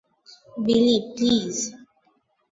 বিলি, 0.63 0.95
প্লিজ! 1.13 1.55